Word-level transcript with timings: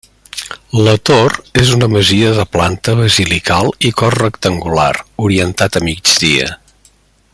La 0.85 0.93
Tor 1.09 1.35
és 1.63 1.73
una 1.75 1.89
masia 1.95 2.31
de 2.39 2.45
planta 2.55 2.95
basilical 3.01 3.69
i 3.91 3.93
cos 4.01 4.17
rectangular, 4.23 4.91
orientat 5.29 5.79
a 5.81 5.85
migdia. 5.91 6.51